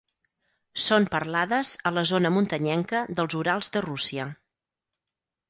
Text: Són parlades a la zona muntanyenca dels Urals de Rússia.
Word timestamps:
Són 0.85 1.03
parlades 1.15 1.73
a 1.89 1.91
la 1.97 2.05
zona 2.13 2.31
muntanyenca 2.39 3.03
dels 3.21 3.37
Urals 3.43 3.71
de 3.77 3.85
Rússia. 3.89 4.27